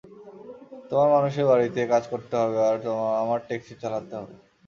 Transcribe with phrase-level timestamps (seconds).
[0.89, 2.75] তোমার মানুষের বাড়িতে কাজ করতে হবে, আর
[3.21, 4.33] আমার ট্যাক্সি চালাতে হবে।